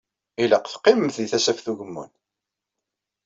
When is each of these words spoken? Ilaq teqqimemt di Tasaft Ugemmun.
Ilaq 0.43 0.65
teqqimemt 0.67 1.17
di 1.21 1.27
Tasaft 1.31 1.65
Ugemmun. 1.71 2.11